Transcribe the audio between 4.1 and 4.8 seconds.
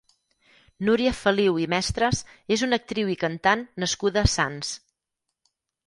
a Sants.